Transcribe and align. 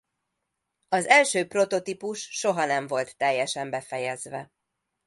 Az 0.89 1.05
első 1.07 1.47
prototípus 1.47 2.21
soha 2.21 2.65
nem 2.65 2.87
volt 2.87 3.17
teljesen 3.17 3.69
befejezve. 3.69 4.51